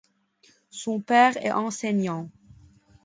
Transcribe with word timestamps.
Son 0.71 0.99
père 0.99 1.37
est 1.45 1.51
enseignant. 1.51 2.27